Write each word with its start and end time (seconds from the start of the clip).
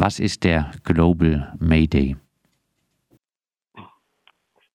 Was 0.00 0.20
ist 0.20 0.44
der 0.44 0.70
Global 0.84 1.52
Mayday? 1.58 2.16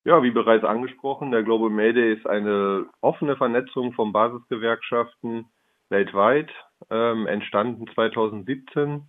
Ja, 0.04 0.22
wie 0.22 0.32
bereits 0.32 0.66
angesprochen, 0.66 1.32
der 1.32 1.44
Global 1.44 1.70
Mayday 1.70 2.12
ist 2.12 2.28
eine 2.28 2.88
offene 3.00 3.38
Vernetzung 3.38 3.94
von 3.94 4.12
Basisgewerkschaften 4.12 5.46
weltweit, 5.88 6.52
ähm, 6.90 7.26
entstanden 7.26 7.86
2017, 7.94 9.04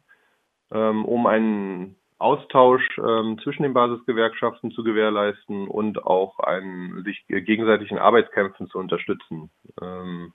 ähm, 0.71 1.04
um 1.04 1.27
einen 1.27 1.97
Austausch 2.19 2.87
ähm, 2.99 3.40
zwischen 3.42 3.65
den 3.65 3.74
Basisgewerkschaften 3.74 4.71
zu 4.71 4.85
gewährleisten 4.85 5.67
und 5.67 6.06
auch 6.06 6.38
einen 6.38 7.03
sich 7.03 7.24
gegenseitigen 7.26 7.99
Arbeitskämpfen 7.99 8.69
zu 8.69 8.78
unterstützen. 8.78 9.51
Ähm, 9.83 10.33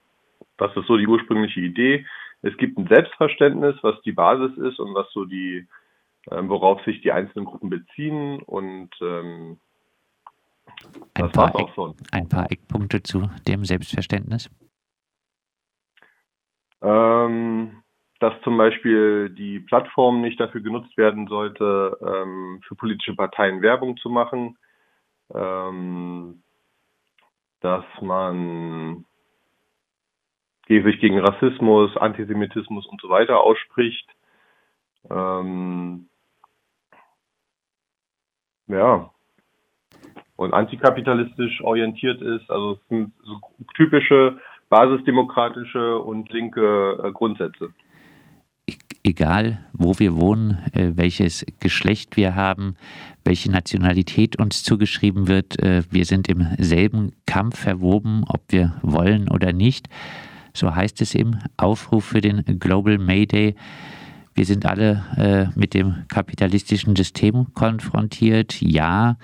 das 0.58 0.76
ist 0.76 0.88
so 0.88 0.98
die 0.98 1.08
ursprüngliche 1.08 1.62
Idee. 1.62 2.06
Es 2.42 2.56
gibt 2.58 2.78
ein 2.78 2.88
Selbstverständnis, 2.88 3.76
was 3.82 4.02
die 4.02 4.12
Basis 4.12 4.58
ist 4.58 4.80
und 4.80 4.94
was 4.94 5.12
so 5.12 5.26
die, 5.26 5.68
ähm, 6.32 6.50
worauf 6.50 6.84
sich 6.84 7.02
die 7.02 7.12
einzelnen 7.12 7.46
Gruppen 7.46 7.70
beziehen 7.70 8.42
und 8.44 8.90
ähm, 9.02 9.60
ein, 11.16 11.32
paar 11.32 11.54
Eck, 11.60 11.70
ein 12.12 12.30
paar 12.30 12.52
Eckpunkte 12.52 13.04
zu 13.04 13.30
dem 13.48 13.66
Selbstverständnis. 13.66 14.50
Ähm, 16.82 17.84
dass 18.20 18.34
zum 18.44 18.58
Beispiel 18.58 19.30
die 19.30 19.60
Plattform 19.60 20.22
nicht 20.22 20.40
dafür 20.40 20.62
genutzt 20.62 20.96
werden 20.98 21.28
sollte, 21.28 21.98
ähm, 22.02 22.62
für 22.66 22.76
politische 22.76 23.16
Parteien 23.16 23.62
Werbung 23.62 23.98
zu 23.98 24.10
machen, 24.10 24.58
ähm, 25.34 26.44
dass 27.62 27.86
man 28.02 29.06
sich 30.70 31.00
gegen 31.00 31.20
Rassismus, 31.20 31.96
Antisemitismus 31.98 32.86
und 32.86 33.02
so 33.02 33.10
weiter 33.10 33.42
ausspricht. 33.42 34.08
Ähm, 35.10 36.08
ja, 38.68 39.10
und 40.40 40.54
antikapitalistisch 40.54 41.62
orientiert 41.62 42.22
ist. 42.22 42.50
Also 42.50 42.74
es 42.74 42.88
sind 42.88 43.12
so 43.24 43.42
typische 43.76 44.40
basisdemokratische 44.70 46.00
und 46.00 46.32
linke 46.32 46.98
äh, 47.04 47.12
Grundsätze. 47.12 47.74
Egal, 49.04 49.66
wo 49.74 49.98
wir 49.98 50.16
wohnen, 50.16 50.60
äh, 50.74 50.92
welches 50.96 51.46
Geschlecht 51.60 52.16
wir 52.16 52.36
haben, 52.36 52.76
welche 53.26 53.52
Nationalität 53.52 54.40
uns 54.40 54.64
zugeschrieben 54.64 55.28
wird, 55.28 55.62
äh, 55.62 55.84
wir 55.90 56.06
sind 56.06 56.30
im 56.30 56.48
selben 56.58 57.14
Kampf 57.26 57.60
verwoben, 57.60 58.24
ob 58.28 58.42
wir 58.50 58.76
wollen 58.82 59.30
oder 59.30 59.52
nicht. 59.52 59.90
So 60.60 60.76
heißt 60.76 61.00
es 61.02 61.16
im 61.16 61.40
Aufruf 61.56 62.04
für 62.04 62.20
den 62.20 62.44
Global 62.60 62.98
Mayday. 62.98 63.56
Wir 64.36 64.46
sind 64.46 64.66
alle 64.66 65.06
äh, 65.16 65.58
mit 65.58 65.74
dem 65.74 66.04
kapitalistischen 66.10 66.98
System 66.98 67.54
konfrontiert. 67.54 68.62
Ja, 68.62 69.18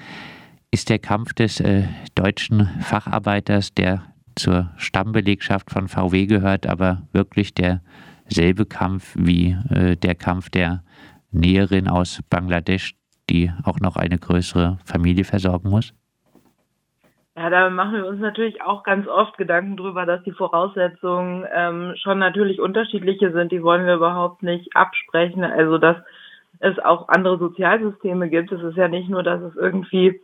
ist 0.71 0.89
der 0.89 0.99
Kampf 0.99 1.33
des 1.33 1.59
äh, 1.59 1.83
deutschen 2.15 2.69
Facharbeiters, 2.79 3.73
der 3.73 4.03
zur 4.35 4.71
Stammbelegschaft 4.77 5.71
von 5.71 5.89
VW 5.89 6.25
gehört, 6.25 6.67
aber 6.67 7.01
wirklich 7.11 7.53
derselbe 7.53 8.65
Kampf 8.65 9.13
wie 9.17 9.57
äh, 9.69 9.97
der 9.97 10.15
Kampf 10.15 10.49
der 10.49 10.83
Näherin 11.31 11.89
aus 11.89 12.21
Bangladesch, 12.29 12.95
die 13.29 13.51
auch 13.63 13.81
noch 13.81 13.97
eine 13.97 14.17
größere 14.17 14.79
Familie 14.85 15.25
versorgen 15.25 15.69
muss? 15.69 15.93
Ja, 17.37 17.49
da 17.49 17.69
machen 17.69 17.95
wir 17.95 18.07
uns 18.07 18.21
natürlich 18.21 18.61
auch 18.61 18.83
ganz 18.83 19.07
oft 19.07 19.37
Gedanken 19.37 19.75
drüber, 19.75 20.05
dass 20.05 20.23
die 20.23 20.31
Voraussetzungen 20.31 21.45
ähm, 21.53 21.93
schon 21.97 22.17
natürlich 22.17 22.61
unterschiedliche 22.61 23.31
sind. 23.33 23.51
Die 23.51 23.61
wollen 23.61 23.85
wir 23.85 23.95
überhaupt 23.95 24.41
nicht 24.41 24.73
absprechen. 24.73 25.43
Also, 25.43 25.77
dass 25.77 25.97
es 26.59 26.79
auch 26.79 27.09
andere 27.09 27.37
Sozialsysteme 27.37 28.29
gibt. 28.29 28.53
Es 28.53 28.63
ist 28.63 28.77
ja 28.77 28.87
nicht 28.87 29.09
nur, 29.09 29.21
dass 29.21 29.41
es 29.41 29.55
irgendwie 29.57 30.21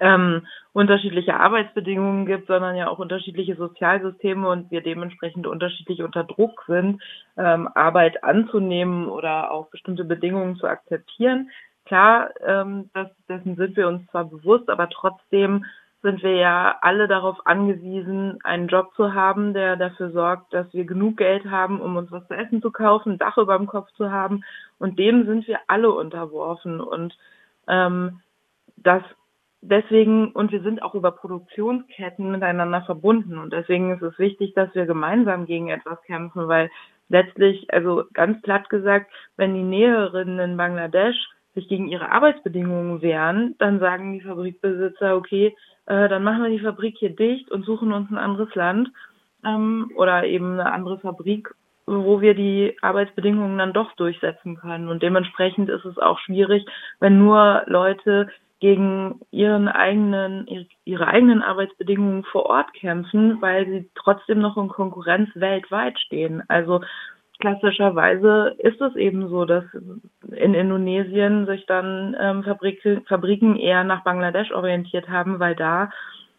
ähm, 0.00 0.46
unterschiedliche 0.72 1.34
Arbeitsbedingungen 1.34 2.26
gibt, 2.26 2.46
sondern 2.46 2.76
ja 2.76 2.88
auch 2.88 3.00
unterschiedliche 3.00 3.56
Sozialsysteme 3.56 4.48
und 4.48 4.70
wir 4.70 4.82
dementsprechend 4.82 5.48
unterschiedlich 5.48 6.02
unter 6.02 6.22
Druck 6.22 6.62
sind, 6.68 7.02
ähm, 7.36 7.68
Arbeit 7.74 8.22
anzunehmen 8.22 9.08
oder 9.08 9.50
auch 9.50 9.68
bestimmte 9.70 10.04
Bedingungen 10.04 10.56
zu 10.56 10.68
akzeptieren. 10.68 11.50
Klar, 11.86 12.30
ähm, 12.46 12.90
das, 12.94 13.08
dessen 13.28 13.56
sind 13.56 13.76
wir 13.76 13.88
uns 13.88 14.06
zwar 14.10 14.24
bewusst, 14.26 14.68
aber 14.70 14.88
trotzdem 14.90 15.64
sind 16.02 16.22
wir 16.22 16.36
ja 16.36 16.78
alle 16.80 17.08
darauf 17.08 17.46
angewiesen, 17.46 18.38
einen 18.42 18.68
Job 18.68 18.94
zu 18.96 19.12
haben, 19.12 19.52
der 19.52 19.76
dafür 19.76 20.10
sorgt, 20.10 20.52
dass 20.54 20.72
wir 20.72 20.84
genug 20.84 21.18
Geld 21.18 21.44
haben, 21.44 21.80
um 21.80 21.96
uns 21.96 22.10
was 22.10 22.26
zu 22.26 22.34
essen 22.34 22.62
zu 22.62 22.70
kaufen, 22.70 23.18
Dach 23.18 23.36
über 23.36 23.56
dem 23.56 23.66
Kopf 23.66 23.90
zu 23.92 24.10
haben. 24.10 24.42
Und 24.78 24.98
dem 24.98 25.26
sind 25.26 25.46
wir 25.46 25.60
alle 25.66 25.90
unterworfen. 25.90 26.80
Und 26.80 27.16
ähm, 27.68 28.20
das 28.76 29.02
deswegen, 29.62 30.32
und 30.32 30.52
wir 30.52 30.62
sind 30.62 30.82
auch 30.82 30.94
über 30.94 31.10
Produktionsketten 31.10 32.30
miteinander 32.30 32.82
verbunden. 32.82 33.38
Und 33.38 33.52
deswegen 33.52 33.94
ist 33.94 34.02
es 34.02 34.18
wichtig, 34.18 34.54
dass 34.54 34.74
wir 34.74 34.86
gemeinsam 34.86 35.46
gegen 35.46 35.68
etwas 35.68 36.02
kämpfen, 36.02 36.48
weil 36.48 36.70
letztlich, 37.08 37.72
also 37.72 38.04
ganz 38.14 38.40
platt 38.42 38.70
gesagt, 38.70 39.10
wenn 39.36 39.54
die 39.54 39.62
Näherinnen 39.62 40.38
in 40.38 40.56
Bangladesch 40.56 41.16
sich 41.54 41.68
gegen 41.68 41.88
ihre 41.88 42.10
Arbeitsbedingungen 42.10 43.02
wehren, 43.02 43.56
dann 43.58 43.80
sagen 43.80 44.12
die 44.12 44.20
Fabrikbesitzer, 44.20 45.16
okay, 45.16 45.54
äh, 45.90 46.08
dann 46.08 46.22
machen 46.22 46.44
wir 46.44 46.50
die 46.50 46.60
Fabrik 46.60 46.96
hier 46.98 47.10
dicht 47.10 47.50
und 47.50 47.64
suchen 47.64 47.92
uns 47.92 48.08
ein 48.10 48.18
anderes 48.18 48.54
Land 48.54 48.90
ähm, 49.44 49.90
oder 49.96 50.24
eben 50.24 50.52
eine 50.52 50.72
andere 50.72 51.00
Fabrik, 51.00 51.52
wo 51.84 52.20
wir 52.20 52.34
die 52.34 52.76
Arbeitsbedingungen 52.80 53.58
dann 53.58 53.72
doch 53.72 53.92
durchsetzen 53.96 54.56
können. 54.56 54.88
Und 54.88 55.02
dementsprechend 55.02 55.68
ist 55.68 55.84
es 55.84 55.98
auch 55.98 56.20
schwierig, 56.20 56.64
wenn 57.00 57.18
nur 57.18 57.64
Leute 57.66 58.28
gegen 58.60 59.20
ihren 59.32 59.66
eigenen, 59.66 60.46
ihre 60.84 61.08
eigenen 61.08 61.42
Arbeitsbedingungen 61.42 62.22
vor 62.22 62.46
Ort 62.46 62.72
kämpfen, 62.74 63.42
weil 63.42 63.66
sie 63.66 63.90
trotzdem 63.96 64.38
noch 64.38 64.56
in 64.58 64.68
Konkurrenz 64.68 65.30
weltweit 65.34 65.98
stehen. 65.98 66.44
Also 66.46 66.82
klassischerweise 67.40 68.54
ist 68.58 68.80
es 68.80 68.94
eben 68.96 69.28
so, 69.28 69.44
dass 69.44 69.64
in 70.30 70.54
Indonesien 70.54 71.46
sich 71.46 71.66
dann 71.66 72.16
ähm, 72.20 72.44
Fabriken, 72.44 73.04
Fabriken 73.06 73.56
eher 73.56 73.84
nach 73.84 74.04
Bangladesch 74.04 74.52
orientiert 74.52 75.08
haben, 75.08 75.40
weil 75.40 75.56
da 75.56 75.90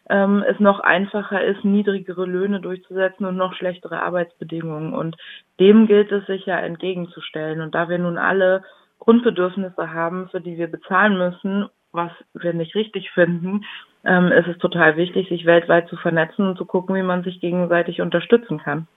ähm, 0.08 0.44
es 0.48 0.58
noch 0.60 0.80
einfacher 0.80 1.44
ist, 1.44 1.64
niedrigere 1.64 2.24
Löhne 2.24 2.60
durchzusetzen 2.60 3.26
und 3.26 3.36
noch 3.36 3.54
schlechtere 3.54 4.02
Arbeitsbedingungen. 4.02 4.94
Und 4.94 5.16
dem 5.60 5.86
gilt 5.86 6.10
es 6.12 6.26
sich 6.26 6.46
ja 6.46 6.58
entgegenzustellen. 6.58 7.60
Und 7.60 7.74
da 7.74 7.88
wir 7.88 7.98
nun 7.98 8.18
alle 8.18 8.62
Grundbedürfnisse 8.98 9.92
haben, 9.92 10.28
für 10.30 10.40
die 10.40 10.56
wir 10.56 10.68
bezahlen 10.68 11.18
müssen 11.18 11.68
was 11.92 12.10
wir 12.34 12.52
nicht 12.54 12.74
richtig 12.74 13.10
finden, 13.10 13.64
ähm, 14.04 14.32
ist 14.32 14.48
es 14.48 14.58
total 14.58 14.96
wichtig, 14.96 15.28
sich 15.28 15.44
weltweit 15.44 15.88
zu 15.88 15.96
vernetzen 15.96 16.48
und 16.48 16.58
zu 16.58 16.64
gucken, 16.64 16.94
wie 16.96 17.02
man 17.02 17.22
sich 17.22 17.40
gegenseitig 17.40 18.00
unterstützen 18.00 18.58
kann. 18.58 18.88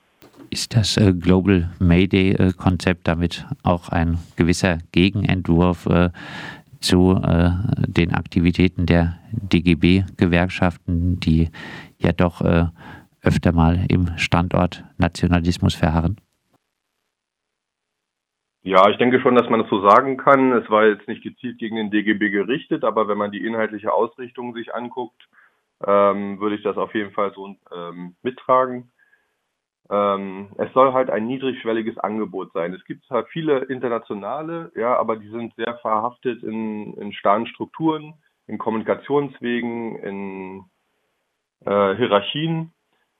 Ist 0.50 0.76
das 0.76 0.98
äh, 0.98 1.14
Global 1.14 1.70
Mayday-Konzept 1.80 3.08
damit 3.08 3.46
auch 3.64 3.90
ein 3.90 4.20
gewisser 4.36 4.78
Gegenentwurf 4.92 5.86
äh, 5.88 6.10
zu 6.80 7.20
äh, 7.22 7.50
den 7.88 8.14
Aktivitäten 8.14 8.86
der 8.86 9.18
DGB-Gewerkschaften, 9.32 11.20
die 11.20 11.50
ja 11.98 12.12
doch 12.12 12.42
äh, 12.42 12.66
öfter 13.22 13.52
mal 13.52 13.86
im 13.90 14.18
Standort 14.18 14.84
Nationalismus 14.98 15.74
verharren? 15.74 16.18
Ja, 18.62 18.90
ich 18.90 18.98
denke 18.98 19.20
schon, 19.22 19.36
dass 19.36 19.50
man 19.50 19.62
das 19.62 19.70
so 19.70 19.88
sagen 19.88 20.18
kann. 20.18 20.52
Es 20.54 20.68
war 20.72 20.88
jetzt 20.88 21.08
nicht 21.08 21.22
gezielt 21.22 21.60
gegen 21.60 21.76
den 21.76 21.92
DGB 21.92 22.32
gerichtet, 22.32 22.84
aber 22.84 23.08
wenn 23.08 23.18
man 23.18 23.32
die 23.32 23.46
inhaltliche 23.46 23.94
Ausrichtung 23.94 24.56
sich 24.56 24.74
anguckt, 24.74 25.28
ähm, 25.86 26.40
würde 26.40 26.56
ich 26.56 26.64
das 26.64 26.78
auf 26.78 26.96
jeden 26.96 27.12
Fall 27.12 27.32
so 27.36 27.56
ähm, 27.76 28.16
mittragen. 28.24 28.92
Ähm, 29.90 30.50
es 30.58 30.72
soll 30.74 30.94
halt 30.94 31.10
ein 31.10 31.28
niedrigschwelliges 31.28 31.98
Angebot 32.00 32.52
sein. 32.54 32.74
Es 32.74 32.84
gibt 32.86 33.06
zwar 33.06 33.26
viele 33.28 33.60
internationale, 33.66 34.72
ja, 34.76 34.96
aber 34.98 35.18
die 35.18 35.30
sind 35.30 35.54
sehr 35.56 35.78
verhaftet 35.78 36.42
in, 36.44 36.94
in 36.96 37.14
starren 37.14 37.46
Strukturen, 37.48 38.16
in 38.48 38.58
Kommunikationswegen, 38.58 39.98
in 39.98 40.66
äh, 41.66 41.96
Hierarchien. 41.96 42.72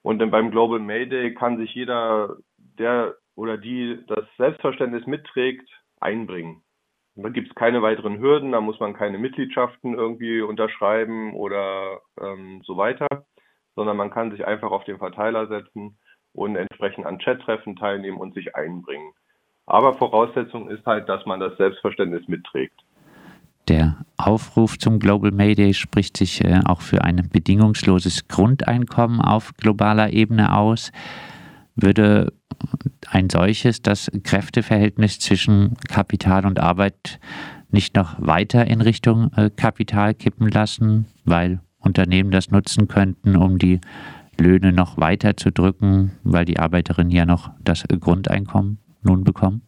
Und 0.02 0.20
dann 0.20 0.32
beim 0.32 0.52
Global 0.52 0.80
Mayday 0.80 1.34
kann 1.34 1.58
sich 1.58 1.74
jeder, 1.74 2.38
der 2.58 3.16
oder 3.36 3.58
die 3.58 4.04
das 4.08 4.26
Selbstverständnis 4.38 5.06
mitträgt, 5.06 5.68
einbringen. 6.00 6.64
Da 7.16 7.30
gibt 7.30 7.50
es 7.50 7.56
keine 7.56 7.82
weiteren 7.82 8.20
Hürden, 8.20 8.52
da 8.52 8.62
muss 8.62 8.80
man 8.80 8.94
keine 8.94 9.18
Mitgliedschaften 9.18 9.94
irgendwie 9.94 10.42
unterschreiben 10.42 11.34
oder 11.34 12.02
ähm, 12.20 12.62
so 12.66 12.76
weiter, 12.76 13.08
sondern 13.76 13.98
man 13.98 14.10
kann 14.10 14.32
sich 14.32 14.46
einfach 14.46 14.72
auf 14.72 14.84
den 14.84 14.98
Verteiler 14.98 15.48
setzen 15.48 15.98
und 16.36 16.56
entsprechend 16.56 17.06
an 17.06 17.18
Chattreffen 17.20 17.76
teilnehmen 17.76 18.18
und 18.18 18.34
sich 18.34 18.56
einbringen. 18.56 19.12
Aber 19.66 19.94
Voraussetzung 19.94 20.70
ist 20.70 20.86
halt, 20.86 21.10
dass 21.10 21.26
man 21.26 21.40
das 21.40 21.58
Selbstverständnis 21.58 22.28
mitträgt. 22.28 22.80
Der 23.68 24.06
Aufruf 24.18 24.78
zum 24.78 25.00
Global 25.00 25.32
Mayday 25.32 25.74
spricht 25.74 26.18
sich 26.18 26.44
äh, 26.44 26.60
auch 26.66 26.82
für 26.82 27.04
ein 27.04 27.30
bedingungsloses 27.32 28.28
Grundeinkommen 28.28 29.22
auf 29.22 29.54
globaler 29.58 30.14
Ebene 30.14 30.56
aus. 30.56 30.92
Würde 31.76 32.32
ein 33.10 33.30
solches 33.30 33.82
das 33.82 34.12
Kräfteverhältnis 34.24 35.20
zwischen 35.20 35.76
Kapital 35.90 36.46
und 36.46 36.60
Arbeit 36.60 37.20
nicht 37.70 37.96
noch 37.96 38.16
weiter 38.20 38.68
in 38.68 38.82
Richtung 38.82 39.32
äh, 39.36 39.50
Kapital 39.50 40.14
kippen 40.14 40.48
lassen, 40.50 41.08
weil 41.26 41.60
Unternehmen 41.80 42.32
das 42.32 42.52
nutzen 42.52 42.88
könnten, 42.88 43.36
um 43.36 43.58
die 43.58 43.82
Löhne 44.40 44.72
noch 44.72 44.98
weiter 44.98 45.38
zu 45.38 45.52
drücken, 45.52 46.12
weil 46.24 46.46
die 46.46 46.60
Arbeiterinnen 46.60 47.12
ja 47.12 47.26
noch 47.26 47.50
das 47.64 47.86
Grundeinkommen 48.00 48.80
nun 49.04 49.24
bekommen? 49.24 49.62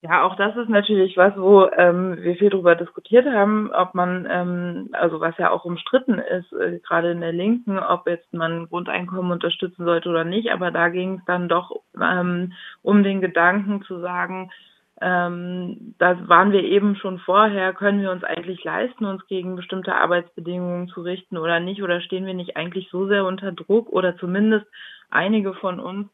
Ja, 0.00 0.22
auch 0.22 0.36
das 0.36 0.56
ist 0.56 0.68
natürlich 0.68 1.16
was, 1.16 1.36
wo 1.36 1.66
ähm, 1.76 2.16
wir 2.20 2.36
viel 2.36 2.50
darüber 2.50 2.76
diskutiert 2.76 3.26
haben, 3.26 3.72
ob 3.72 3.94
man, 3.94 4.28
ähm, 4.30 4.90
also 4.92 5.20
was 5.20 5.36
ja 5.38 5.50
auch 5.50 5.64
umstritten 5.64 6.20
ist, 6.20 6.52
äh, 6.52 6.78
gerade 6.78 7.10
in 7.10 7.20
der 7.20 7.32
Linken, 7.32 7.80
ob 7.80 8.06
jetzt 8.06 8.32
man 8.32 8.68
Grundeinkommen 8.68 9.32
unterstützen 9.32 9.84
sollte 9.84 10.08
oder 10.08 10.22
nicht. 10.22 10.52
Aber 10.52 10.70
da 10.70 10.88
ging 10.88 11.18
es 11.18 11.24
dann 11.26 11.48
doch 11.48 11.72
ähm, 12.00 12.52
um 12.82 13.02
den 13.02 13.20
Gedanken 13.20 13.82
zu 13.82 13.98
sagen, 13.98 14.50
ähm, 15.00 15.94
da 15.98 16.28
waren 16.28 16.50
wir 16.52 16.64
eben 16.64 16.96
schon 16.96 17.18
vorher, 17.20 17.72
können 17.72 18.00
wir 18.00 18.10
uns 18.10 18.24
eigentlich 18.24 18.62
leisten, 18.64 19.04
uns 19.04 19.26
gegen 19.26 19.54
bestimmte 19.54 19.94
Arbeitsbedingungen 19.94 20.88
zu 20.88 21.02
richten 21.02 21.36
oder 21.36 21.60
nicht? 21.60 21.82
Oder 21.82 22.00
stehen 22.00 22.26
wir 22.26 22.34
nicht 22.34 22.56
eigentlich 22.56 22.88
so 22.90 23.06
sehr 23.06 23.24
unter 23.24 23.52
Druck 23.52 23.88
oder 23.90 24.16
zumindest 24.16 24.66
einige 25.10 25.54
von 25.54 25.78
uns, 25.78 26.08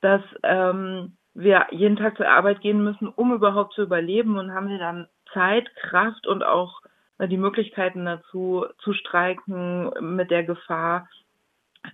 dass 0.00 0.22
ähm, 0.42 1.12
wir 1.34 1.66
jeden 1.70 1.96
Tag 1.96 2.16
zur 2.16 2.28
Arbeit 2.28 2.60
gehen 2.60 2.82
müssen, 2.82 3.08
um 3.08 3.32
überhaupt 3.34 3.74
zu 3.74 3.82
überleben 3.82 4.38
und 4.38 4.52
haben 4.52 4.68
wir 4.68 4.78
dann 4.78 5.06
Zeit, 5.32 5.74
Kraft 5.76 6.26
und 6.26 6.42
auch 6.42 6.80
die 7.18 7.36
Möglichkeiten 7.36 8.06
dazu 8.06 8.64
zu 8.78 8.94
streiken 8.94 9.90
mit 10.00 10.30
der 10.30 10.44
Gefahr, 10.44 11.08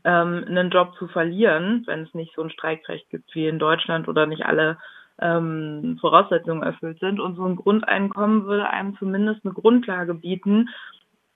ähm, 0.05 0.45
einen 0.47 0.71
Job 0.71 0.95
zu 0.99 1.09
verlieren, 1.09 1.83
wenn 1.87 2.03
es 2.03 2.15
nicht 2.15 2.35
so 2.35 2.43
ein 2.43 2.51
Streikrecht 2.51 3.11
gibt 3.11 3.35
wie 3.35 3.49
in 3.49 3.59
Deutschland 3.59 4.09
oder 4.09 4.27
nicht 4.27 4.47
alle 4.47 4.79
ähm, 5.21 5.99
Voraussetzungen 6.01 6.63
erfüllt 6.63 6.99
sind. 7.01 7.21
Und 7.21 7.37
so 7.37 7.45
ein 7.45 7.57
Grundeinkommen 7.57 8.47
würde 8.47 8.71
einem 8.71 8.97
zumindest 8.99 9.45
eine 9.45 9.55
Grundlage 9.55 10.15
bieten, 10.15 10.69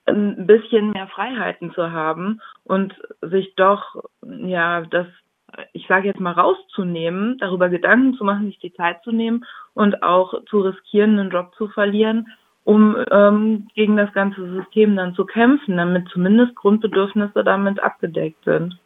ein 0.06 0.46
bisschen 0.46 0.90
mehr 0.90 1.08
Freiheiten 1.08 1.72
zu 1.72 1.92
haben 1.92 2.40
und 2.64 2.94
sich 3.20 3.54
doch, 3.56 4.04
ja, 4.22 4.82
das, 4.82 5.06
ich 5.72 5.86
sage 5.86 6.08
jetzt 6.08 6.20
mal, 6.20 6.32
rauszunehmen, 6.32 7.38
darüber 7.38 7.68
Gedanken 7.68 8.14
zu 8.14 8.24
machen, 8.24 8.46
sich 8.46 8.58
die 8.58 8.72
Zeit 8.74 9.02
zu 9.02 9.12
nehmen 9.12 9.44
und 9.74 10.02
auch 10.02 10.34
zu 10.46 10.60
riskieren, 10.60 11.18
einen 11.18 11.30
Job 11.30 11.54
zu 11.56 11.68
verlieren, 11.68 12.28
um 12.64 12.96
ähm, 13.10 13.68
gegen 13.74 13.96
das 13.96 14.12
ganze 14.12 14.48
System 14.50 14.96
dann 14.96 15.14
zu 15.14 15.24
kämpfen, 15.24 15.76
damit 15.76 16.08
zumindest 16.08 16.54
Grundbedürfnisse 16.56 17.44
damit 17.44 17.80
abgedeckt 17.82 18.44
sind. 18.44 18.78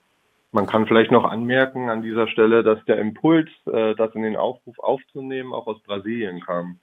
Man 0.54 0.66
kann 0.66 0.86
vielleicht 0.86 1.10
noch 1.10 1.24
anmerken 1.24 1.90
an 1.90 2.00
dieser 2.00 2.28
Stelle, 2.28 2.62
dass 2.62 2.78
der 2.84 3.00
Impuls, 3.00 3.48
äh, 3.66 3.96
das 3.96 4.14
in 4.14 4.22
den 4.22 4.36
Aufruf 4.36 4.78
aufzunehmen, 4.78 5.52
auch 5.52 5.66
aus 5.66 5.82
Brasilien 5.82 6.40
kam. 6.42 6.78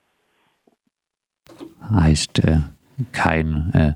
Heißt 1.90 2.44
äh, 2.44 2.58
kein, 3.14 3.72
äh, 3.74 3.94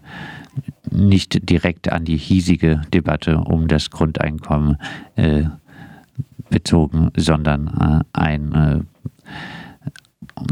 nicht 0.90 1.50
direkt 1.50 1.92
an 1.92 2.06
die 2.06 2.16
hiesige 2.16 2.84
Debatte 2.94 3.40
um 3.40 3.68
das 3.68 3.92
Grundeinkommen 3.92 4.78
bezogen, 6.50 7.12
sondern 7.18 8.06
ein, 8.14 8.88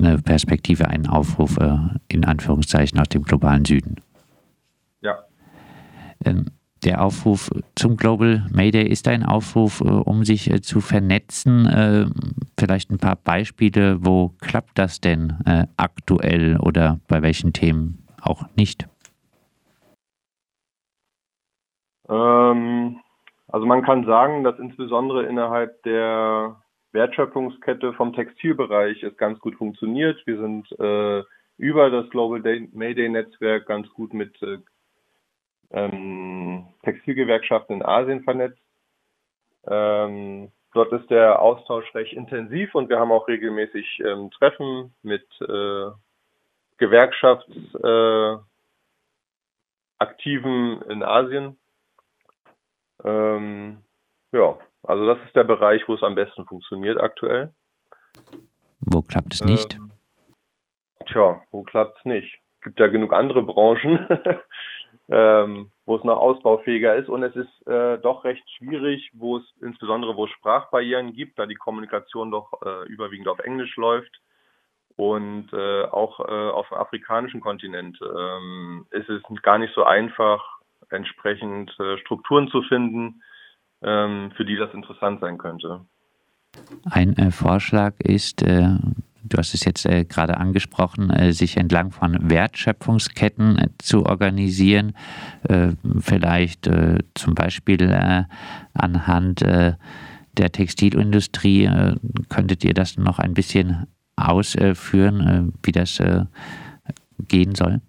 eine 0.01 0.17
Perspektive, 0.21 0.89
einen 0.89 1.07
Aufruf 1.07 1.57
in 2.09 2.25
Anführungszeichen 2.25 2.99
aus 2.99 3.07
dem 3.07 3.23
globalen 3.23 3.63
Süden. 3.63 3.95
Ja. 5.01 5.19
Ähm, 6.83 6.91
der 6.91 7.01
Aufruf 7.03 7.49
zum 7.75 7.97
Global 7.97 8.45
Mayday 8.51 8.87
ist 8.87 9.07
ein 9.07 9.23
Aufruf, 9.23 9.81
äh, 9.81 9.85
um 9.85 10.23
sich 10.23 10.49
äh, 10.49 10.61
zu 10.61 10.81
vernetzen. 10.81 11.65
Äh, 11.65 12.05
vielleicht 12.57 12.91
ein 12.91 12.99
paar 12.99 13.15
Beispiele, 13.15 13.97
wo 14.01 14.31
klappt 14.41 14.77
das 14.77 15.01
denn 15.01 15.33
aktuell 15.77 16.57
oder 16.57 16.99
bei 17.07 17.21
welchen 17.21 17.51
Themen 17.51 18.05
auch 18.21 18.45
nicht? 18.55 18.87
Ähm, 22.07 22.99
also 23.47 23.65
man 23.65 23.83
kann 23.83 24.05
sagen, 24.05 24.43
dass 24.43 24.59
insbesondere 24.59 25.25
innerhalb 25.25 25.81
der 25.83 26.61
Wertschöpfungskette 26.91 27.93
vom 27.93 28.13
Textilbereich 28.13 29.03
es 29.03 29.17
ganz 29.17 29.39
gut 29.39 29.55
funktioniert. 29.55 30.21
Wir 30.25 30.39
sind 30.39 30.71
äh, 30.79 31.23
über 31.57 31.89
das 31.89 32.09
Global 32.11 32.41
Mayday 32.71 33.09
Netzwerk 33.09 33.65
ganz 33.65 33.89
gut 33.89 34.13
mit 34.13 34.41
äh, 34.41 34.59
ähm, 35.73 36.42
Textilgewerkschaften 36.83 37.77
in 37.77 37.85
Asien 37.85 38.23
vernetzt. 38.23 38.59
Ähm, 39.65 40.51
dort 40.73 40.91
ist 40.91 41.09
der 41.09 41.41
Austausch 41.41 41.93
recht 41.95 42.13
intensiv 42.13 42.75
und 42.75 42.89
wir 42.89 42.99
haben 42.99 43.11
auch 43.11 43.27
regelmäßig 43.27 44.01
ähm, 44.05 44.31
Treffen 44.31 44.93
mit 45.01 45.25
äh, 45.41 45.91
Gewerkschaftsaktiven 46.77 48.41
äh, 50.81 50.91
in 50.91 51.03
Asien. 51.03 51.57
Ähm, 53.03 53.77
ja, 54.31 54.57
also 54.83 55.05
das 55.05 55.17
ist 55.25 55.35
der 55.35 55.43
Bereich, 55.43 55.87
wo 55.87 55.93
es 55.93 56.03
am 56.03 56.15
besten 56.15 56.45
funktioniert 56.45 56.99
aktuell. 56.99 57.53
Wo 58.81 59.01
klappt 59.01 59.33
es 59.33 59.43
nicht? 59.45 59.75
Ähm, 59.75 59.91
tja, 61.07 61.41
wo 61.51 61.63
klappt 61.63 61.99
es 61.99 62.05
nicht? 62.05 62.39
Es 62.57 62.63
gibt 62.65 62.79
ja 62.79 62.87
genug 62.87 63.13
andere 63.13 63.43
Branchen, 63.43 64.07
ähm, 65.13 65.69
wo 65.85 65.95
es 65.95 66.03
noch 66.03 66.17
ausbaufähiger 66.17 66.95
ist. 66.95 67.07
Und 67.07 67.21
es 67.21 67.35
ist 67.35 67.67
äh, 67.67 67.99
doch 67.99 68.23
recht 68.23 68.43
schwierig, 68.57 69.11
wo 69.13 69.37
es 69.37 69.43
insbesondere 69.61 70.15
wo 70.15 70.25
es 70.25 70.31
Sprachbarrieren 70.31 71.13
gibt, 71.13 71.37
da 71.37 71.45
die 71.45 71.55
Kommunikation 71.55 72.31
doch 72.31 72.51
äh, 72.65 72.87
überwiegend 72.87 73.27
auf 73.27 73.39
Englisch 73.39 73.75
läuft. 73.75 74.19
Und 74.95 75.53
äh, 75.53 75.83
auch 75.83 76.19
äh, 76.19 76.49
auf 76.49 76.67
dem 76.69 76.77
afrikanischen 76.77 77.41
Kontinent 77.41 77.99
ähm, 78.01 78.85
ist 78.89 79.09
es 79.09 79.21
gar 79.43 79.59
nicht 79.59 79.73
so 79.75 79.83
einfach, 79.83 80.43
entsprechend 80.89 81.71
äh, 81.79 81.97
Strukturen 81.99 82.47
zu 82.49 82.63
finden, 82.63 83.21
ähm, 83.83 84.31
für 84.35 84.45
die 84.45 84.55
das 84.55 84.73
interessant 84.73 85.19
sein 85.21 85.37
könnte. 85.37 85.81
Ein 86.89 87.17
äh, 87.17 87.31
Vorschlag 87.31 87.93
ist, 87.99 88.43
du 89.23 89.37
hast 89.37 89.53
es 89.53 89.65
jetzt 89.65 89.85
äh, 89.85 90.05
gerade 90.05 90.37
angesprochen, 90.37 91.09
äh, 91.09 91.33
sich 91.33 91.57
entlang 91.57 91.91
von 91.91 92.29
Wertschöpfungsketten 92.29 93.57
äh, 93.57 93.69
zu 93.77 94.05
organisieren, 94.05 94.93
äh, 95.43 95.69
vielleicht 95.99 96.67
äh, 96.67 96.99
zum 97.13 97.35
Beispiel 97.35 97.81
äh, 97.81 98.23
anhand 98.73 99.41
der 99.41 100.51
Textilindustrie. 100.51 101.69
könntet 102.29 102.63
ihr 102.63 102.73
das 102.73 102.97
noch 102.97 103.19
ein 103.19 103.35
bisschen 103.35 103.85
ausführen, 104.15 105.53
wie 105.61 105.71
das 105.71 106.01
gehen 107.27 107.53
soll? 107.53 107.81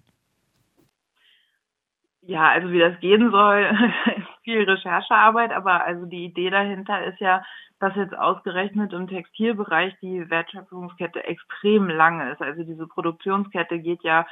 Ja, 2.27 2.49
also 2.49 2.71
wie 2.71 2.79
das 2.79 2.99
gehen 3.01 3.29
soll, 3.29 3.69
viel 4.43 4.63
Recherchearbeit, 4.63 5.51
aber 5.51 5.85
also 5.85 6.07
die 6.07 6.25
Idee 6.25 6.49
dahinter 6.49 7.03
ist 7.05 7.19
ja, 7.19 7.43
dass 7.79 7.95
jetzt 7.95 8.17
ausgerechnet 8.17 8.93
im 8.93 9.07
Textilbereich 9.07 9.93
die 10.01 10.27
Wertschöpfungskette 10.29 11.23
extrem 11.23 11.87
lang 11.87 12.31
ist. 12.31 12.41
Also 12.41 12.63
diese 12.63 12.87
Produktionskette 12.87 13.79
geht 13.79 14.01
ja 14.03 14.25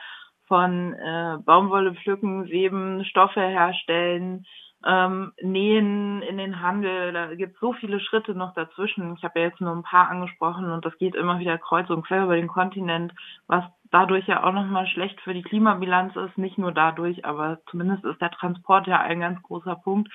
von 0.48 0.94
äh, 0.94 1.38
Baumwolle 1.46 1.94
pflücken, 1.94 2.48
weben, 2.50 3.06
Stoffe 3.06 3.42
herstellen, 3.42 4.46
ähm, 4.86 5.34
Nähen 5.42 6.22
in 6.22 6.38
den 6.38 6.62
Handel, 6.62 7.14
da 7.14 7.34
gibt 7.36 7.56
es 7.56 7.60
so 7.60 7.74
viele 7.74 8.00
Schritte 8.00 8.36
noch 8.36 8.54
dazwischen. 8.54 9.16
Ich 9.16 9.24
habe 9.24 9.40
ja 9.40 9.46
jetzt 9.46 9.62
nur 9.62 9.72
ein 9.72 9.84
paar 9.84 10.10
angesprochen 10.10 10.72
und 10.72 10.86
das 10.86 10.98
geht 10.98 11.16
immer 11.16 11.40
wieder 11.40 11.58
kreuz 11.58 11.90
und 11.90 12.06
quer 12.06 12.24
über 12.24 12.36
den 12.36 12.48
Kontinent, 12.48 13.14
was 13.48 13.64
dadurch 13.92 14.28
ja 14.28 14.44
auch 14.44 14.52
nochmal 14.52 14.88
schlecht 14.88 15.22
für 15.22 15.34
die 15.34 15.44
Klimabilanz 15.44 16.16
ist. 16.16 16.38
Nicht 16.38 16.58
nur 16.58 16.72
dadurch, 16.72 17.26
aber 17.26 17.60
zumindest 17.70 18.04
ist 18.04 18.22
der 18.22 18.32
Transport 18.32 18.88
ja 18.88 19.00
ein 19.00 19.20
ganz 19.20 19.42
großer 19.44 19.76
Punkt 19.76 20.12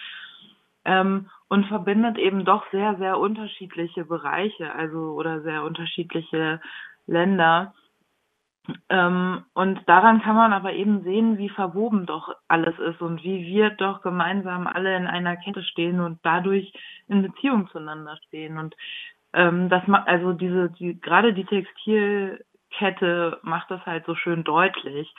ähm, 0.85 1.29
und 1.49 1.67
verbindet 1.67 2.19
eben 2.19 2.45
doch 2.45 2.65
sehr, 2.71 2.97
sehr 2.97 3.19
unterschiedliche 3.19 4.05
Bereiche, 4.05 4.75
also 4.75 5.13
oder 5.13 5.43
sehr 5.43 5.63
unterschiedliche 5.63 6.61
Länder. 7.07 7.75
Ähm, 8.89 9.45
und 9.55 9.81
daran 9.87 10.21
kann 10.23 10.37
man 10.37 10.53
aber 10.53 10.73
eben 10.73 11.03
sehen, 11.03 11.39
wie 11.39 11.49
verwoben 11.49 12.07
doch 12.07 12.35
alles 12.49 12.79
ist 12.79 13.01
und 13.01 13.23
wie 13.23 13.47
wir 13.47 13.71
doch 13.71 14.03
gemeinsam 14.03 14.67
alle 14.67 14.97
in 14.97 15.07
einer 15.07 15.37
Kette 15.37 15.63
stehen 15.63 16.01
und 16.01 16.19
dadurch 16.23 16.73
in 17.09 17.23
Beziehung 17.23 17.69
zueinander 17.69 18.17
stehen. 18.27 18.59
Und 18.59 18.75
ähm, 19.33 19.69
das 19.69 19.87
macht 19.87 20.09
also 20.09 20.33
diese, 20.33 20.71
die, 20.71 21.01
gerade 21.01 21.33
die 21.33 21.45
Textilkette 21.45 23.39
macht 23.43 23.71
das 23.71 23.85
halt 23.87 24.05
so 24.07 24.15
schön 24.15 24.45
deutlich. 24.45 25.15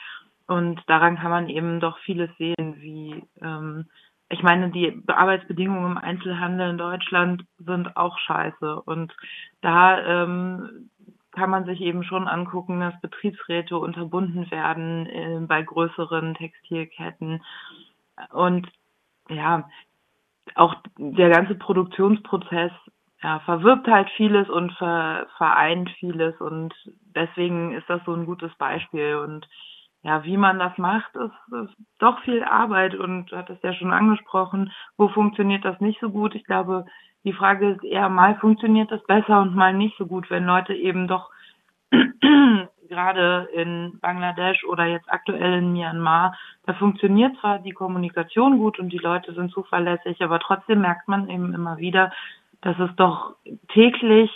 Und 0.46 0.82
daran 0.88 1.16
kann 1.16 1.30
man 1.30 1.48
eben 1.48 1.80
doch 1.80 1.98
vieles 1.98 2.30
sehen, 2.36 2.76
wie 2.78 3.22
ähm, 3.40 3.86
ich 4.32 4.42
meine, 4.42 4.70
die 4.70 5.02
Arbeitsbedingungen 5.08 5.92
im 5.92 5.98
Einzelhandel 5.98 6.70
in 6.70 6.78
Deutschland 6.78 7.44
sind 7.58 7.96
auch 7.96 8.16
scheiße. 8.18 8.80
Und 8.82 9.12
da 9.60 10.22
ähm, 10.22 10.90
kann 11.32 11.50
man 11.50 11.64
sich 11.64 11.80
eben 11.80 12.02
schon 12.04 12.28
angucken, 12.28 12.80
dass 12.80 13.00
Betriebsräte 13.00 13.78
unterbunden 13.78 14.50
werden 14.50 15.06
äh, 15.06 15.40
bei 15.46 15.62
größeren 15.62 16.34
Textilketten. 16.34 17.42
Und 18.30 18.68
ja, 19.28 19.68
auch 20.54 20.74
der 20.98 21.30
ganze 21.30 21.54
Produktionsprozess 21.54 22.72
ja, 23.22 23.40
verwirbt 23.40 23.86
halt 23.86 24.08
vieles 24.16 24.48
und 24.48 24.72
ver, 24.72 25.26
vereint 25.36 25.90
vieles 25.98 26.40
und 26.40 26.74
deswegen 27.14 27.72
ist 27.74 27.88
das 27.88 28.00
so 28.06 28.14
ein 28.14 28.24
gutes 28.24 28.54
Beispiel 28.56 29.16
und 29.16 29.46
ja, 30.02 30.24
wie 30.24 30.38
man 30.38 30.58
das 30.58 30.78
macht, 30.78 31.14
ist, 31.14 31.54
ist 31.64 31.76
doch 31.98 32.18
viel 32.22 32.42
Arbeit 32.42 32.94
und 32.94 33.26
du 33.26 33.36
hattest 33.36 33.62
ja 33.62 33.74
schon 33.74 33.92
angesprochen, 33.92 34.72
wo 34.96 35.08
funktioniert 35.08 35.64
das 35.64 35.78
nicht 35.80 36.00
so 36.00 36.08
gut? 36.08 36.34
Ich 36.34 36.44
glaube, 36.44 36.86
die 37.24 37.32
Frage 37.32 37.70
ist 37.70 37.84
eher, 37.84 38.08
mal 38.08 38.36
funktioniert 38.36 38.90
das 38.90 39.04
besser 39.04 39.40
und 39.40 39.54
mal 39.54 39.74
nicht 39.74 39.96
so 39.98 40.06
gut, 40.06 40.30
wenn 40.30 40.44
Leute 40.44 40.74
eben 40.74 41.06
doch 41.06 41.30
gerade 42.88 43.48
in 43.54 43.98
Bangladesch 44.00 44.64
oder 44.64 44.84
jetzt 44.84 45.10
aktuell 45.10 45.58
in 45.58 45.72
Myanmar, 45.72 46.36
da 46.66 46.74
funktioniert 46.74 47.36
zwar 47.40 47.58
die 47.58 47.72
Kommunikation 47.72 48.58
gut 48.58 48.78
und 48.78 48.90
die 48.90 48.98
Leute 48.98 49.32
sind 49.34 49.52
zuverlässig, 49.52 50.22
aber 50.22 50.40
trotzdem 50.40 50.80
merkt 50.80 51.08
man 51.08 51.28
eben 51.28 51.54
immer 51.54 51.78
wieder, 51.78 52.12
dass 52.62 52.78
es 52.78 52.90
doch 52.96 53.36
täglich 53.68 54.30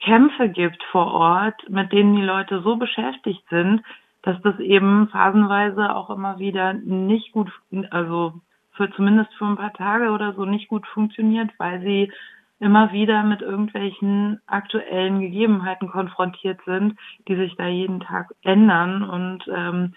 Kämpfe 0.00 0.48
gibt 0.48 0.82
vor 0.90 1.12
Ort, 1.12 1.68
mit 1.70 1.92
denen 1.92 2.16
die 2.16 2.22
Leute 2.22 2.60
so 2.62 2.76
beschäftigt 2.76 3.42
sind, 3.48 3.82
dass 4.22 4.40
das 4.42 4.58
eben 4.58 5.08
phasenweise 5.08 5.94
auch 5.94 6.10
immer 6.10 6.38
wieder 6.38 6.74
nicht 6.74 7.32
gut, 7.32 7.50
also 7.90 8.34
für 8.74 8.90
zumindest 8.92 9.32
für 9.34 9.46
ein 9.46 9.56
paar 9.56 9.72
Tage 9.72 10.10
oder 10.10 10.34
so 10.34 10.44
nicht 10.44 10.68
gut 10.68 10.86
funktioniert, 10.86 11.50
weil 11.58 11.80
sie 11.80 12.12
immer 12.60 12.92
wieder 12.92 13.22
mit 13.22 13.42
irgendwelchen 13.42 14.40
aktuellen 14.46 15.20
Gegebenheiten 15.20 15.88
konfrontiert 15.88 16.60
sind, 16.64 16.98
die 17.28 17.36
sich 17.36 17.56
da 17.56 17.66
jeden 17.66 18.00
Tag 18.00 18.34
ändern 18.42 19.02
und 19.02 19.44
ähm, 19.48 19.94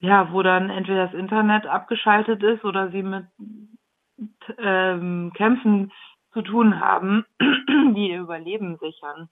ja, 0.00 0.32
wo 0.32 0.42
dann 0.42 0.70
entweder 0.70 1.06
das 1.06 1.14
Internet 1.14 1.66
abgeschaltet 1.66 2.42
ist 2.42 2.64
oder 2.64 2.90
sie 2.90 3.02
mit 3.02 3.26
ähm, 4.58 5.32
Kämpfen 5.34 5.92
zu 6.32 6.42
tun 6.42 6.80
haben, 6.80 7.24
die 7.94 8.10
ihr 8.10 8.20
Überleben 8.20 8.78
sichern. 8.78 9.28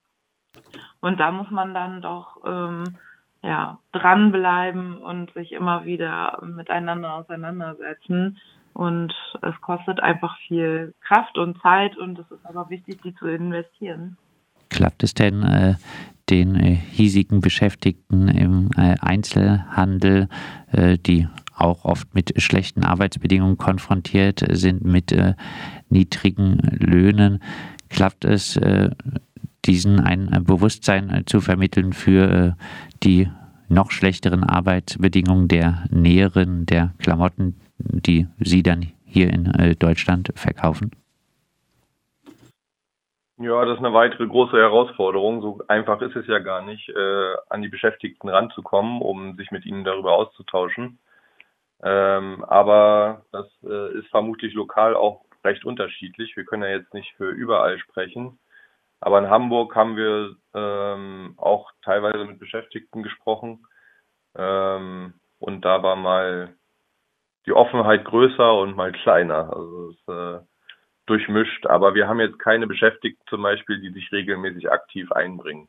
Und 1.01 1.19
da 1.19 1.33
muss 1.33 1.51
man 1.51 1.75
dann 1.75 2.03
doch 2.03 2.37
ähm, 2.45 2.97
ja, 3.43 3.79
dranbleiben 3.93 4.99
und 4.99 5.33
sich 5.33 5.53
immer 5.53 5.85
wieder 5.85 6.43
miteinander 6.43 7.15
auseinandersetzen. 7.15 8.39
Und 8.73 9.13
es 9.43 9.61
kostet 9.61 10.01
einfach 10.01 10.37
viel 10.47 10.95
Kraft 11.01 11.37
und 11.39 11.61
Zeit 11.61 11.97
und 11.97 12.19
es 12.19 12.31
ist 12.31 12.45
aber 12.45 12.71
wichtig, 12.71 13.01
die 13.03 13.15
zu 13.15 13.27
investieren. 13.27 14.17
Klappt 14.69 15.03
es 15.03 15.15
denn 15.15 15.43
äh, 15.43 15.75
den 16.29 16.55
äh, 16.55 16.75
hiesigen 16.75 17.41
Beschäftigten 17.41 18.29
im 18.29 18.71
äh, 18.77 18.95
Einzelhandel, 19.01 20.29
die 20.73 21.27
auch 21.57 21.85
oft 21.85 22.15
mit 22.15 22.41
schlechten 22.41 22.85
Arbeitsbedingungen 22.85 23.59
konfrontiert 23.59 24.45
sind, 24.53 24.85
mit 24.85 25.13
niedrigen 25.89 26.59
Löhnen, 26.79 27.43
klappt 27.89 28.25
es, 28.25 28.57
diesen 29.67 30.01
ein 30.01 30.45
Bewusstsein 30.45 31.25
zu 31.27 31.41
vermitteln 31.41 31.93
für 31.93 32.57
die 33.03 33.29
noch 33.69 33.91
schlechteren 33.91 34.45
Arbeitsbedingungen 34.45 35.49
der 35.49 35.85
Näheren 35.91 36.67
der 36.67 36.93
Klamotten, 36.99 37.61
die 37.79 38.27
Sie 38.39 38.63
dann 38.63 38.93
hier 39.05 39.33
in 39.33 39.47
äh, 39.47 39.77
Deutschland 39.77 40.33
verkaufen? 40.35 40.91
Ja, 43.39 43.65
das 43.65 43.79
ist 43.79 43.85
eine 43.85 43.95
weitere 43.95 44.27
große 44.27 44.57
Herausforderung. 44.57 45.41
So 45.41 45.63
einfach 45.67 46.03
ist 46.03 46.15
es 46.15 46.27
ja 46.27 46.41
gar 46.41 46.63
nicht, 46.63 46.91
äh, 46.91 47.35
an 47.49 47.63
die 47.63 47.69
Beschäftigten 47.69 48.29
ranzukommen, 48.29 49.01
um 49.01 49.35
sich 49.37 49.51
mit 49.51 49.65
ihnen 49.65 49.83
darüber 49.83 50.13
auszutauschen. 50.13 50.99
Ähm, 51.83 52.45
aber 52.45 53.25
das 53.33 53.47
äh, 53.65 53.99
ist 53.99 54.09
vermutlich 54.09 54.53
lokal 54.53 54.95
auch 54.95 55.25
recht 55.43 55.65
unterschiedlich. 55.65 56.37
Wir 56.37 56.45
können 56.45 56.65
ja 56.65 56.77
jetzt 56.77 56.93
nicht 56.93 57.15
für 57.17 57.31
überall 57.31 57.79
sprechen. 57.79 58.39
Aber 59.01 59.19
in 59.19 59.31
Hamburg 59.31 59.75
haben 59.75 59.97
wir 59.97 60.37
ähm, 60.55 61.35
auch 61.37 61.71
teilweise 61.83 62.25
mit 62.25 62.39
Beschäftigten 62.39 63.03
gesprochen. 63.03 63.67
Ähm, 64.37 65.15
und 65.39 65.65
da 65.65 65.83
war 65.83 65.97
mal 65.97 66.55
die 67.47 67.53
Offenheit 67.53 68.05
größer 68.05 68.55
und 68.59 68.77
mal 68.77 68.93
kleiner. 68.93 69.53
Also 69.55 69.91
es 69.91 70.09
äh, 70.09 70.45
durchmischt. 71.11 71.67
Aber 71.67 71.95
wir 71.95 72.09
haben 72.09 72.21
jetzt 72.21 72.39
keine 72.39 72.67
Beschäftigten 72.67 73.23
zum 73.29 73.43
Beispiel, 73.43 73.81
die 73.81 73.91
sich 73.91 74.11
regelmäßig 74.13 74.71
aktiv 74.71 75.11
einbringen. 75.13 75.69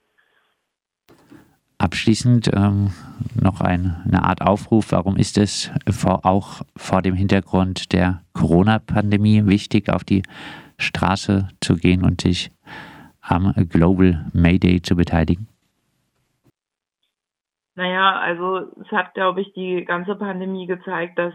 Abschließend 1.80 2.52
ähm, 2.54 2.94
noch 3.42 3.60
ein, 3.60 4.04
eine 4.06 4.24
Art 4.24 4.42
Aufruf. 4.42 4.92
Warum 4.92 5.18
ist 5.18 5.40
es 5.40 5.72
vor, 5.90 6.26
auch 6.26 6.62
vor 6.78 7.02
dem 7.02 7.16
Hintergrund 7.16 7.92
der 7.92 8.22
Corona-Pandemie 8.34 9.48
wichtig, 9.48 9.90
auf 9.90 10.04
die 10.04 10.22
Straße 10.78 11.50
zu 11.60 11.76
gehen 11.76 12.04
und 12.04 12.22
sich 12.22 12.52
am 13.32 13.54
Global 13.70 14.26
Mayday 14.34 14.82
zu 14.82 14.96
beteiligen? 14.96 15.48
Naja, 17.76 18.20
also 18.20 18.72
es 18.82 18.92
hat, 18.92 19.14
glaube 19.14 19.42
ich, 19.42 19.54
die 19.54 19.86
ganze 19.86 20.16
Pandemie 20.16 20.68
gezeigt, 20.68 21.18
dass 21.18 21.34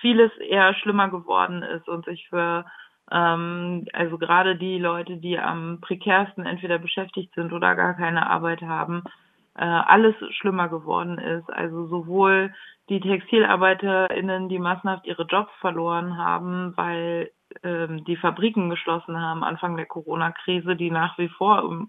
vieles 0.00 0.30
eher 0.38 0.74
schlimmer 0.74 1.08
geworden 1.08 1.62
ist 1.62 1.88
und 1.88 2.04
sich 2.04 2.28
für 2.28 2.64
ähm, 3.10 3.86
also 3.92 4.18
gerade 4.18 4.56
die 4.56 4.78
Leute, 4.78 5.16
die 5.16 5.38
am 5.38 5.80
prekärsten 5.80 6.46
entweder 6.46 6.78
beschäftigt 6.78 7.34
sind 7.34 7.52
oder 7.52 7.74
gar 7.74 7.94
keine 7.94 8.28
Arbeit 8.28 8.62
haben, 8.62 9.02
äh, 9.56 9.64
alles 9.64 10.14
schlimmer 10.36 10.68
geworden 10.68 11.18
ist. 11.18 11.50
Also 11.50 11.86
sowohl 11.86 12.52
die 12.88 13.00
TextilarbeiterInnen, 13.00 14.48
die 14.48 14.58
massenhaft 14.58 15.06
ihre 15.06 15.24
Jobs 15.24 15.50
verloren 15.60 16.16
haben, 16.16 16.74
weil 16.76 17.30
ähm, 17.62 18.04
die 18.04 18.16
Fabriken 18.16 18.70
geschlossen 18.70 19.20
haben 19.20 19.44
Anfang 19.44 19.76
der 19.76 19.86
Corona-Krise, 19.86 20.76
die 20.76 20.90
nach 20.90 21.18
wie 21.18 21.28
vor 21.28 21.88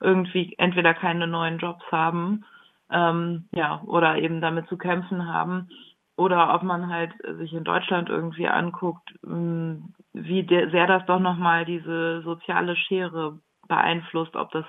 irgendwie 0.00 0.54
entweder 0.58 0.94
keine 0.94 1.26
neuen 1.26 1.58
Jobs 1.58 1.84
haben, 1.90 2.44
ähm, 2.90 3.48
ja, 3.54 3.82
oder 3.86 4.18
eben 4.18 4.40
damit 4.40 4.68
zu 4.68 4.76
kämpfen 4.76 5.26
haben. 5.26 5.68
Oder 6.16 6.54
ob 6.54 6.62
man 6.62 6.92
halt 6.92 7.12
sich 7.38 7.52
in 7.52 7.64
Deutschland 7.64 8.08
irgendwie 8.08 8.46
anguckt, 8.46 9.14
ähm, 9.24 9.94
wie 10.12 10.46
sehr 10.46 10.86
das 10.86 11.04
doch 11.06 11.18
nochmal 11.18 11.64
diese 11.64 12.22
soziale 12.22 12.76
Schere 12.76 13.40
beeinflusst, 13.66 14.36
ob 14.36 14.52
das 14.52 14.64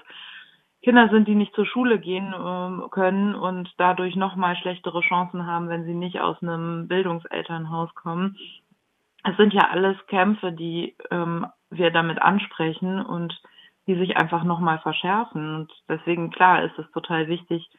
Kinder 0.81 1.09
sind, 1.09 1.27
die 1.27 1.35
nicht 1.35 1.53
zur 1.53 1.65
Schule 1.65 1.99
gehen 1.99 2.33
äh, 2.33 2.89
können 2.89 3.35
und 3.35 3.71
dadurch 3.77 4.15
nochmal 4.15 4.55
schlechtere 4.55 5.01
Chancen 5.01 5.45
haben, 5.45 5.69
wenn 5.69 5.83
sie 5.85 5.93
nicht 5.93 6.19
aus 6.19 6.41
einem 6.41 6.87
Bildungselternhaus 6.87 7.93
kommen 7.95 8.37
es 9.25 9.35
sind 9.37 9.53
ja 9.53 9.69
alles 9.69 9.97
Kämpfe, 10.07 10.51
die 10.51 10.95
ähm, 11.09 11.47
wir 11.69 11.91
damit 11.91 12.21
ansprechen 12.21 13.03
und 13.03 13.39
die 13.87 13.95
sich 13.95 14.17
einfach 14.17 14.43
nochmal 14.43 14.79
verschärfen. 14.79 15.55
Und 15.55 15.73
deswegen, 15.89 16.31
klar, 16.31 16.63
ist 16.63 16.77
es 16.77 16.89
total 16.91 17.27
wichtig, 17.27 17.69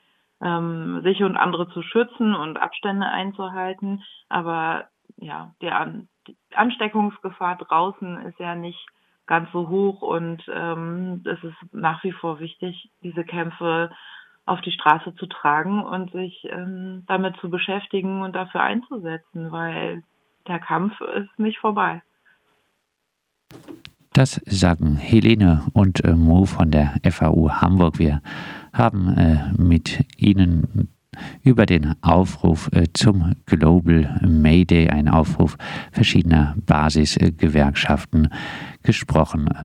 ähm, 0.42 1.02
sich 1.02 1.22
und 1.22 1.36
andere 1.36 1.68
zu 1.68 1.82
schützen 1.82 2.34
und 2.34 2.60
Abstände 2.60 3.06
einzuhalten. 3.06 4.02
Aber 4.28 4.86
ja, 5.16 5.54
die, 5.62 5.70
An 5.70 6.08
die 6.26 6.36
Ansteckungsgefahr 6.54 7.56
draußen 7.56 8.26
ist 8.26 8.38
ja 8.40 8.56
nicht 8.56 8.84
ganz 9.26 9.50
so 9.52 9.68
hoch 9.68 10.02
und 10.02 10.42
ähm, 10.52 11.22
es 11.24 11.42
ist 11.42 11.56
nach 11.72 12.02
wie 12.04 12.12
vor 12.12 12.40
wichtig, 12.40 12.90
diese 13.02 13.24
Kämpfe 13.24 13.90
auf 14.44 14.60
die 14.60 14.72
Straße 14.72 15.14
zu 15.16 15.26
tragen 15.26 15.84
und 15.84 16.12
sich 16.12 16.46
ähm, 16.50 17.04
damit 17.06 17.36
zu 17.38 17.50
beschäftigen 17.50 18.22
und 18.22 18.34
dafür 18.34 18.62
einzusetzen, 18.62 19.50
weil 19.50 20.02
der 20.48 20.58
Kampf 20.58 21.00
ist 21.00 21.38
nicht 21.38 21.58
vorbei. 21.58 22.02
Das 24.12 24.40
sagen 24.46 24.96
Helene 24.96 25.62
und 25.74 26.02
äh, 26.04 26.14
Mo 26.14 26.46
von 26.46 26.70
der 26.70 26.94
FAU 27.10 27.50
Hamburg. 27.50 27.98
Wir 27.98 28.22
haben 28.72 29.08
äh, 29.16 29.52
mit 29.58 30.06
Ihnen 30.16 30.88
über 31.42 31.66
den 31.66 31.94
Aufruf 32.02 32.70
äh, 32.72 32.84
zum 32.92 33.34
Global 33.46 34.18
Mayday, 34.26 34.88
ein 34.88 35.08
Aufruf 35.08 35.56
verschiedener 35.92 36.54
Basisgewerkschaften, 36.64 38.28
gesprochen. 38.82 39.48